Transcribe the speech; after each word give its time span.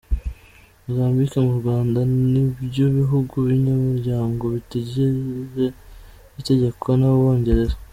Mozambique 0.85 1.37
n’u 1.43 1.55
Rwanda 1.61 1.99
nibyo 2.31 2.85
bihugu 2.97 3.35
binyamuryango 3.47 4.43
bitigeze 4.55 5.63
bitegekwa 6.33 6.93
n’Abongereza. 6.97 7.75